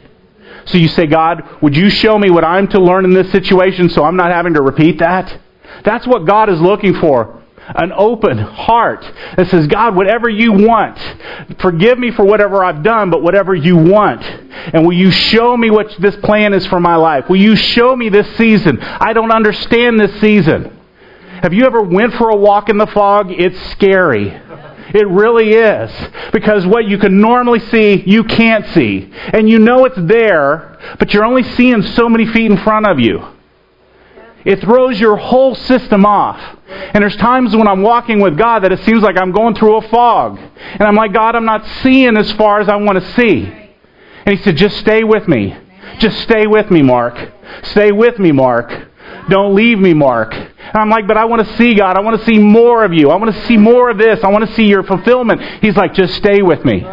[0.67, 3.89] So you say, God, would you show me what I'm to learn in this situation
[3.89, 5.39] so I'm not having to repeat that?
[5.85, 7.43] That's what God is looking for
[7.75, 9.05] an open heart
[9.37, 10.99] that says, God, whatever you want,
[11.59, 14.23] forgive me for whatever I've done, but whatever you want.
[14.23, 17.29] And will you show me what this plan is for my life?
[17.29, 18.79] Will you show me this season?
[18.81, 20.79] I don't understand this season.
[21.43, 23.31] Have you ever went for a walk in the fog?
[23.31, 24.31] It's scary.
[24.97, 25.91] It really is.
[26.33, 29.13] Because what you can normally see, you can't see.
[29.35, 32.99] And you know it's there, but you're only seeing so many feet in front of
[32.99, 33.23] you.
[34.47, 36.41] It throws your whole system off.
[36.69, 39.77] And there's times when I'm walking with God that it seems like I'm going through
[39.77, 40.39] a fog.
[40.39, 43.45] And I'm like, God, I'm not seeing as far as I want to see.
[44.25, 45.55] And He said, just stay with me.
[45.99, 47.33] Just stay with me, Mark.
[47.65, 48.89] Stay with me, Mark.
[49.29, 50.33] Don't leave me, Mark.
[50.35, 51.97] And I'm like, but I want to see God.
[51.97, 53.11] I want to see more of you.
[53.11, 54.23] I want to see more of this.
[54.23, 55.41] I want to see your fulfillment.
[55.63, 56.87] He's like, just stay with me.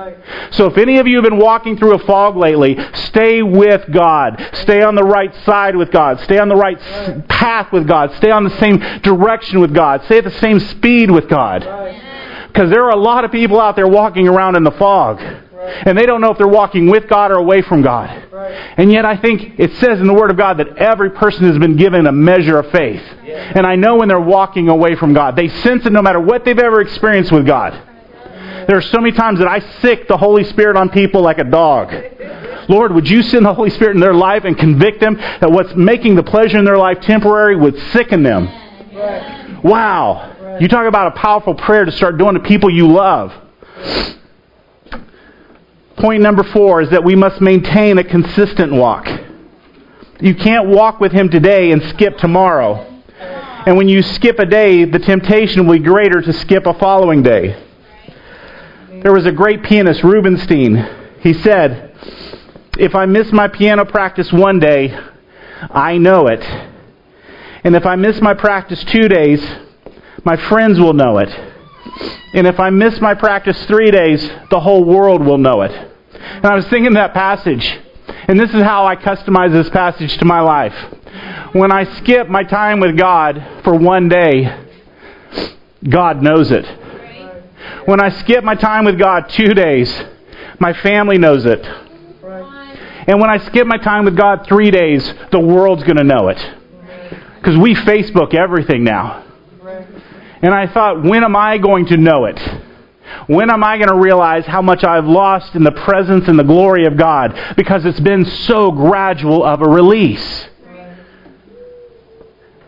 [0.51, 4.49] So if any of you have been walking through a fog lately, stay with God.
[4.53, 6.19] Stay on the right side with God.
[6.21, 6.79] Stay on the right
[7.27, 8.13] path with God.
[8.15, 10.03] Stay on the same direction with God.
[10.05, 11.61] Stay at the same speed with God.
[12.47, 15.21] Because there are a lot of people out there walking around in the fog.
[15.85, 18.09] And they don't know if they're walking with God or away from God.
[18.77, 21.57] And yet I think it says in the Word of God that every person has
[21.57, 23.01] been given a measure of faith.
[23.25, 25.35] And I know when they're walking away from God.
[25.35, 27.73] They sense it no matter what they've ever experienced with God.
[28.67, 31.43] There are so many times that I sick the Holy Spirit on people like a
[31.43, 31.93] dog.
[32.69, 35.75] Lord, would you send the Holy Spirit in their life and convict them that what's
[35.75, 38.47] making the pleasure in their life temporary would sicken them?
[39.63, 40.57] Wow.
[40.61, 43.33] You talk about a powerful prayer to start doing to people you love.
[45.97, 49.07] Point number four is that we must maintain a consistent walk.
[50.19, 52.89] You can't walk with Him today and skip tomorrow.
[53.65, 57.23] And when you skip a day, the temptation will be greater to skip a following
[57.23, 57.61] day.
[59.01, 60.87] There was a great pianist, Rubinstein.
[61.19, 61.95] He said,
[62.77, 64.97] If I miss my piano practice one day,
[65.69, 66.43] I know it.
[67.63, 69.45] And if I miss my practice two days,
[70.25, 71.52] my friends will know it.
[72.33, 75.71] And if I miss my practice three days, the whole world will know it.
[75.71, 77.79] And I was thinking that passage,
[78.27, 80.75] and this is how I customize this passage to my life.
[81.53, 84.65] When I skip my time with God for one day,
[85.87, 86.65] God knows it.
[87.85, 89.93] When I skip my time with God two days,
[90.59, 91.63] my family knows it.
[93.05, 96.29] And when I skip my time with God three days, the world's going to know
[96.29, 96.53] it.
[97.35, 99.25] Because we Facebook everything now.
[100.43, 102.37] And I thought, when am I going to know it?
[103.27, 106.43] When am I going to realize how much I've lost in the presence and the
[106.43, 107.55] glory of God?
[107.55, 110.49] Because it's been so gradual of a release.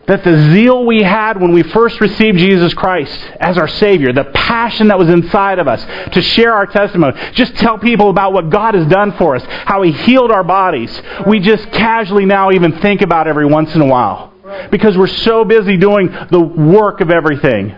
[0.06, 4.24] That the zeal we had when we first received Jesus Christ as our Savior, the
[4.24, 5.84] passion that was inside of us
[6.14, 9.82] to share our testimony, just tell people about what God has done for us, how
[9.82, 13.86] He healed our bodies, we just casually now even think about every once in a
[13.86, 14.32] while.
[14.70, 17.76] Because we're so busy doing the work of everything.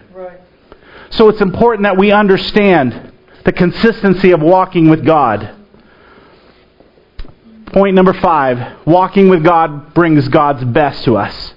[1.11, 3.13] So it's important that we understand
[3.45, 5.55] the consistency of walking with God.
[7.67, 11.55] Point number five walking with God brings God's best to us.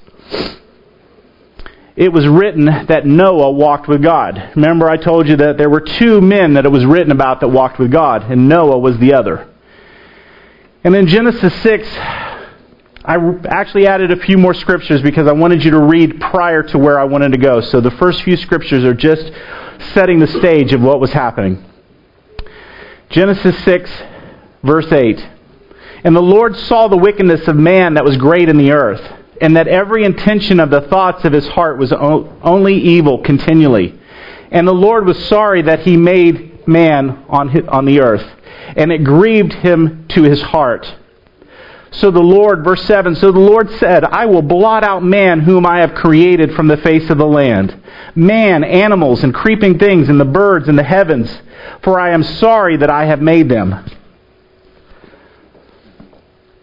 [1.95, 4.51] It was written that Noah walked with God.
[4.55, 7.49] Remember, I told you that there were two men that it was written about that
[7.49, 9.47] walked with God, and Noah was the other.
[10.83, 11.87] And in Genesis 6,
[13.03, 16.77] I actually added a few more scriptures because I wanted you to read prior to
[16.77, 17.59] where I wanted to go.
[17.61, 19.31] So the first few scriptures are just
[19.93, 21.65] setting the stage of what was happening.
[23.09, 23.91] Genesis 6,
[24.63, 25.27] verse 8.
[26.03, 29.01] And the Lord saw the wickedness of man that was great in the earth,
[29.41, 33.99] and that every intention of the thoughts of his heart was only evil continually.
[34.51, 38.29] And the Lord was sorry that he made man on, the earth,
[38.75, 40.97] and it grieved him to his heart.
[41.91, 45.65] So the Lord, verse 7, so the Lord said, I will blot out man whom
[45.65, 47.77] I have created from the face of the land,
[48.15, 51.41] man, animals, and creeping things, and the birds in the heavens,
[51.83, 53.85] for I am sorry that I have made them.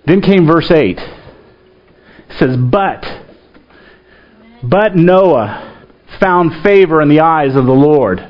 [0.07, 0.99] Then came verse 8.
[0.99, 3.07] It says, But,
[4.63, 5.87] but Noah
[6.19, 8.27] found favor in the eyes of the Lord.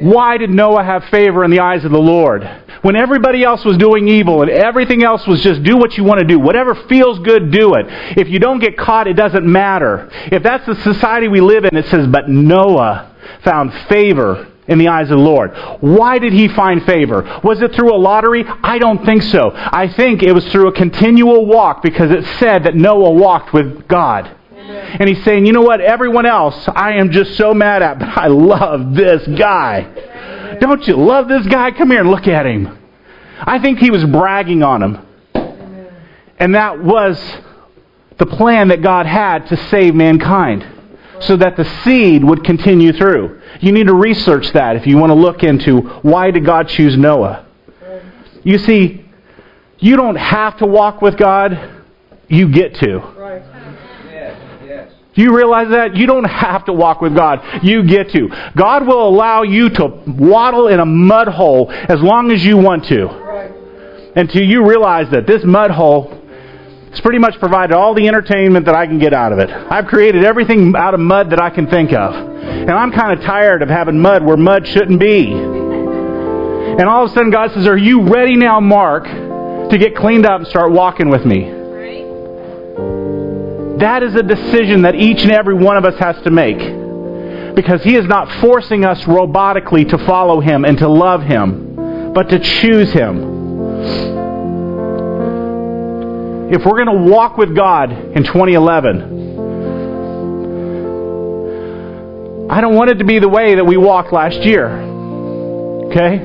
[0.00, 2.48] Why did Noah have favor in the eyes of the Lord?
[2.84, 6.20] when everybody else was doing evil and everything else was just do what you want
[6.20, 6.38] to do.
[6.38, 7.86] Whatever feels good, do it.
[8.18, 10.10] If you don't get caught, it doesn't matter.
[10.30, 13.10] If that's the society we live in, it says, but Noah
[13.42, 15.52] found favor in the eyes of the Lord.
[15.80, 17.40] Why did he find favor?
[17.42, 18.44] Was it through a lottery?
[18.46, 19.52] I don't think so.
[19.54, 23.88] I think it was through a continual walk because it said that Noah walked with
[23.88, 24.30] God.
[24.66, 28.08] And he's saying, you know what, everyone else I am just so mad at, but
[28.08, 30.56] I love this guy.
[30.60, 31.70] Don't you love this guy?
[31.72, 32.78] Come here and look at him.
[33.40, 35.06] I think he was bragging on him.
[36.38, 37.20] And that was
[38.18, 40.66] the plan that God had to save mankind
[41.20, 43.40] so that the seed would continue through.
[43.60, 46.96] You need to research that if you want to look into why did God choose
[46.96, 47.46] Noah.
[48.42, 49.04] You see,
[49.78, 51.82] you don't have to walk with God,
[52.28, 53.13] you get to.
[55.14, 55.96] Do you realize that?
[55.96, 57.40] You don't have to walk with God.
[57.62, 58.28] You get to.
[58.56, 62.86] God will allow you to waddle in a mud hole as long as you want
[62.86, 63.08] to.
[64.16, 66.20] Until you realize that this mud hole
[66.90, 69.50] has pretty much provided all the entertainment that I can get out of it.
[69.50, 72.14] I've created everything out of mud that I can think of.
[72.14, 75.32] And I'm kind of tired of having mud where mud shouldn't be.
[75.32, 80.26] And all of a sudden God says, Are you ready now, Mark, to get cleaned
[80.26, 81.63] up and start walking with me?
[83.78, 86.58] That is a decision that each and every one of us has to make.
[87.54, 92.28] Because He is not forcing us robotically to follow Him and to love Him, but
[92.30, 93.32] to choose Him.
[96.52, 99.24] If we're going to walk with God in 2011,
[102.50, 104.68] I don't want it to be the way that we walked last year.
[105.86, 106.20] Okay?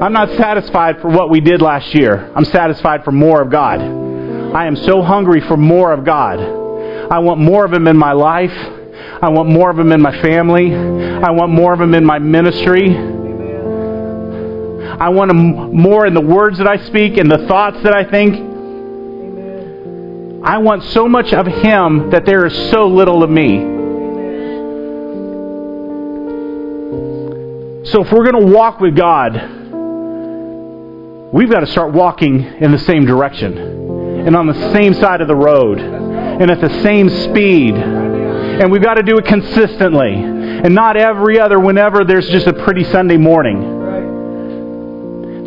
[0.00, 2.30] I'm not satisfied for what we did last year.
[2.34, 3.80] I'm satisfied for more of God.
[3.80, 6.65] I am so hungry for more of God.
[7.10, 8.52] I want more of Him in my life.
[9.22, 10.74] I want more of Him in my family.
[10.74, 12.96] I want more of Him in my ministry.
[14.98, 18.04] I want Him more in the words that I speak and the thoughts that I
[18.10, 18.34] think.
[20.44, 23.74] I want so much of Him that there is so little of me.
[27.90, 29.32] So if we're going to walk with God,
[31.32, 33.56] we've got to start walking in the same direction
[34.26, 35.78] and on the same side of the road
[36.40, 37.74] and at the same speed.
[37.74, 42.52] And we've got to do it consistently and not every other whenever there's just a
[42.52, 43.74] pretty Sunday morning.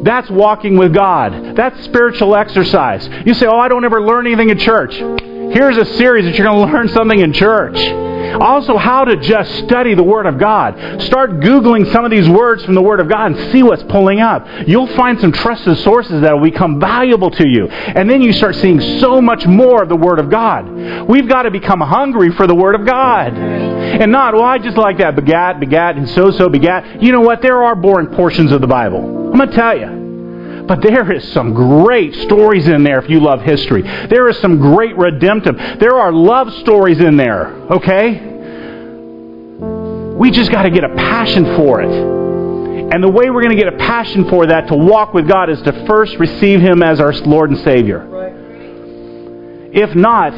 [0.03, 1.55] That's walking with God.
[1.55, 3.09] That's spiritual exercise.
[3.25, 4.93] You say, Oh, I don't ever learn anything in church.
[4.93, 7.77] Here's a series that you're going to learn something in church.
[8.39, 11.01] Also, how to just study the Word of God.
[11.01, 14.19] Start Googling some of these words from the Word of God and see what's pulling
[14.19, 14.47] up.
[14.67, 17.67] You'll find some trusted sources that will become valuable to you.
[17.67, 21.07] And then you start seeing so much more of the Word of God.
[21.07, 23.33] We've got to become hungry for the Word of God.
[23.33, 27.01] And not, well, I just like that begat, begat, and so so begat.
[27.01, 27.41] You know what?
[27.41, 29.31] There are boring portions of the Bible.
[29.31, 30.08] I'm going to tell you.
[30.69, 33.81] But there is some great stories in there if you love history.
[33.81, 35.57] There is some great redemptive.
[35.79, 38.19] There are love stories in there, okay?
[40.15, 41.89] We just got to get a passion for it.
[41.89, 45.49] And the way we're going to get a passion for that to walk with God
[45.49, 48.05] is to first receive Him as our Lord and Savior.
[49.73, 50.33] If not,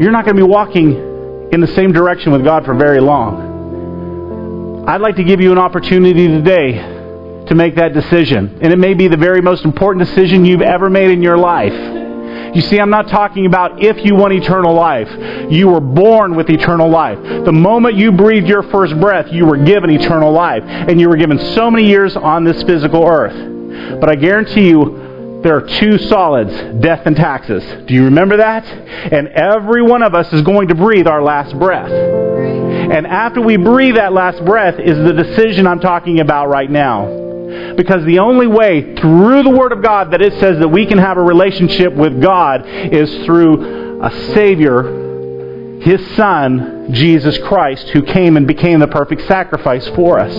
[0.00, 4.84] you're not going to be walking in the same direction with God for very long.
[4.88, 6.91] I'd like to give you an opportunity today
[7.48, 8.58] to make that decision.
[8.62, 12.00] And it may be the very most important decision you've ever made in your life.
[12.54, 15.08] You see, I'm not talking about if you want eternal life.
[15.50, 17.18] You were born with eternal life.
[17.22, 20.62] The moment you breathed your first breath, you were given eternal life.
[20.64, 24.00] And you were given so many years on this physical earth.
[24.00, 27.64] But I guarantee you, there are two solids death and taxes.
[27.86, 28.64] Do you remember that?
[28.66, 31.90] And every one of us is going to breathe our last breath.
[31.90, 37.31] And after we breathe that last breath is the decision I'm talking about right now.
[37.76, 40.98] Because the only way through the Word of God that it says that we can
[40.98, 48.36] have a relationship with God is through a Savior, His Son, Jesus Christ, who came
[48.36, 50.32] and became the perfect sacrifice for us.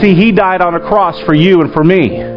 [0.00, 2.36] See, He died on a cross for you and for me.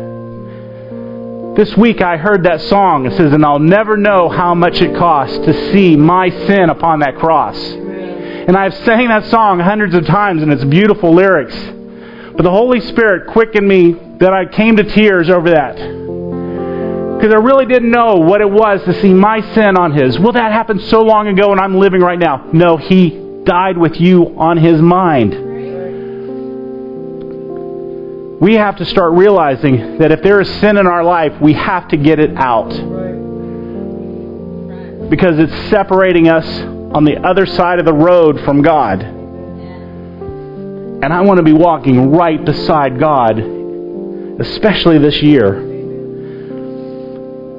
[1.56, 3.06] This week I heard that song.
[3.06, 7.02] It says, And I'll never know how much it costs to see my sin upon
[7.02, 7.58] that cross.
[7.58, 11.56] And I've sang that song hundreds of times, and it's beautiful lyrics.
[12.42, 15.76] But the Holy Spirit quickened me that I came to tears over that.
[15.76, 20.18] Because I really didn't know what it was to see my sin on His.
[20.18, 22.50] Well, that happened so long ago and I'm living right now.
[22.52, 25.34] No, He died with you on His mind.
[28.42, 31.90] We have to start realizing that if there is sin in our life, we have
[31.90, 32.70] to get it out.
[35.12, 36.48] Because it's separating us
[36.96, 39.21] on the other side of the road from God.
[41.04, 45.70] And I want to be walking right beside God, especially this year.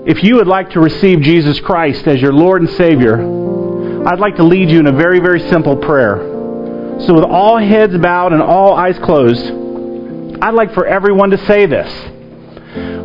[0.07, 3.21] If you would like to receive Jesus Christ as your Lord and Savior,
[4.07, 6.19] I'd like to lead you in a very, very simple prayer.
[7.07, 9.45] So, with all heads bowed and all eyes closed,
[10.43, 11.91] I'd like for everyone to say this.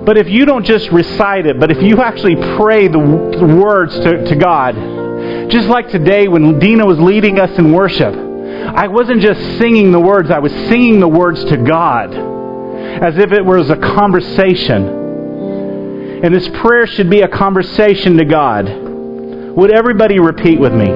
[0.06, 4.24] But if you don't just recite it, but if you actually pray the, words to,
[4.26, 4.76] to God,
[5.50, 8.26] just like today when Dina was leading us in worship,
[8.76, 13.32] I wasn't just singing the words, I was singing the words to God as if
[13.32, 14.88] it was a conversation.
[16.24, 18.65] And this prayer should be a conversation to God.
[18.68, 20.88] Would everybody repeat with me?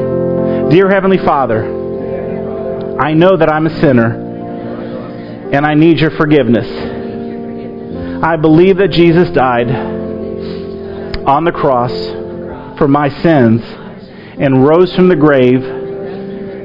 [0.70, 6.68] Dear Heavenly Father, I know that I'm a sinner and I need your forgiveness.
[8.24, 9.70] I believe that Jesus died
[11.26, 11.92] on the cross
[12.78, 13.62] for my sins
[14.40, 15.81] and rose from the grave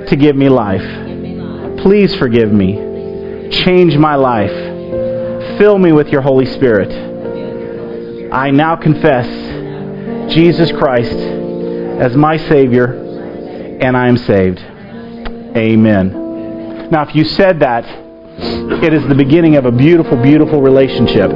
[0.09, 1.79] to give me life.
[1.79, 3.51] Please forgive me.
[3.65, 5.59] Change my life.
[5.59, 8.33] Fill me with your Holy Spirit.
[8.33, 9.27] I now confess
[10.33, 14.59] Jesus Christ as my Savior, and I am saved.
[15.57, 16.91] Amen.
[16.91, 17.85] Now, if you said that,
[18.83, 21.31] it is the beginning of a beautiful, beautiful relationship.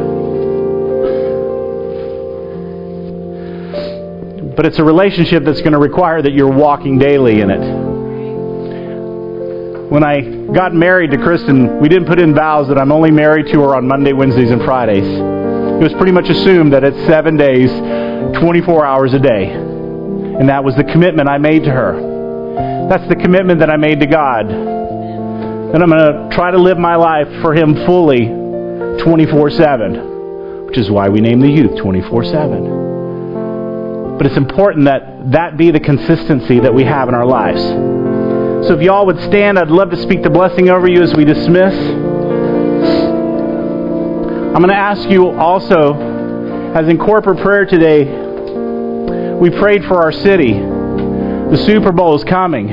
[4.56, 7.79] But it's a relationship that's going to require that you're walking daily in it.
[9.90, 10.20] When I
[10.54, 13.74] got married to Kristen, we didn't put in vows that I'm only married to her
[13.74, 15.02] on Monday, Wednesdays, and Fridays.
[15.02, 17.70] It was pretty much assumed that it's seven days,
[18.38, 19.50] 24 hours a day.
[19.50, 22.86] And that was the commitment I made to her.
[22.88, 24.46] That's the commitment that I made to God.
[24.48, 28.26] And I'm going to try to live my life for Him fully
[29.02, 34.18] 24 7, which is why we name the youth 24 7.
[34.18, 37.99] But it's important that that be the consistency that we have in our lives.
[38.66, 41.24] So if y'all would stand, I'd love to speak the blessing over you as we
[41.24, 41.74] dismiss.
[44.52, 45.94] I'm going to ask you also,
[46.74, 48.04] as in corporate prayer today,
[49.36, 50.52] we prayed for our city.
[50.52, 52.68] The Super Bowl is coming.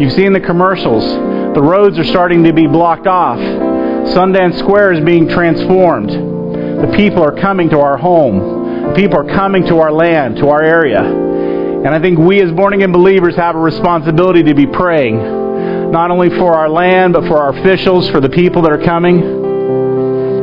[0.00, 1.02] You've seen the commercials.
[1.04, 3.38] The roads are starting to be blocked off.
[3.38, 6.10] Sundance Square is being transformed.
[6.10, 8.94] The people are coming to our home.
[8.94, 11.25] People are coming to our land, to our area.
[11.86, 15.18] And I think we as born again believers have a responsibility to be praying,
[15.92, 19.22] not only for our land, but for our officials, for the people that are coming,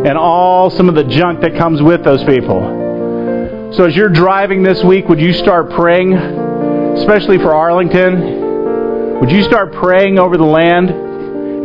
[0.07, 3.73] and all some of the junk that comes with those people.
[3.75, 9.19] So as you're driving this week, would you start praying, especially for Arlington?
[9.19, 10.91] Would you start praying over the land?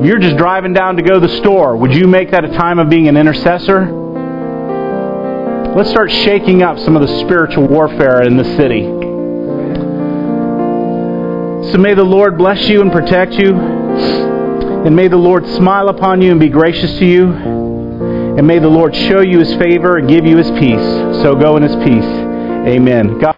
[0.00, 2.48] If you're just driving down to go to the store, would you make that a
[2.48, 3.86] time of being an intercessor?
[5.76, 8.97] Let's start shaking up some of the spiritual warfare in the city.
[11.72, 13.54] So may the Lord bless you and protect you.
[13.54, 17.30] And may the Lord smile upon you and be gracious to you.
[17.30, 21.22] And may the Lord show you his favor and give you his peace.
[21.22, 22.04] So go in his peace.
[22.66, 23.18] Amen.
[23.18, 23.34] God